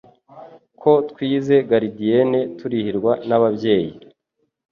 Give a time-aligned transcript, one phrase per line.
[0.81, 3.91] Ko twize gardienne turihirwa n'ababyeyi